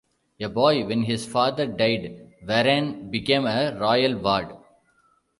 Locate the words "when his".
0.83-1.27